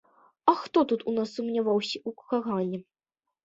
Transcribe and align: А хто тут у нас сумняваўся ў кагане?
А 0.45 0.55
хто 0.61 0.83
тут 0.93 1.05
у 1.11 1.13
нас 1.19 1.35
сумняваўся 1.39 1.95
ў 2.07 2.11
кагане? 2.35 2.85